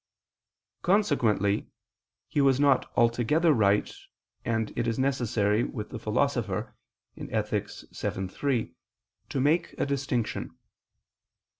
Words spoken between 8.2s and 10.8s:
3) to make a distinction.